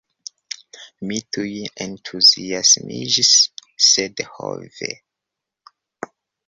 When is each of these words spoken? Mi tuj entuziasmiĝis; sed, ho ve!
Mi 1.09 1.19
tuj 1.37 1.51
entuziasmiĝis; 1.85 3.33
sed, 3.93 4.27
ho 4.35 4.53
ve! 4.81 4.93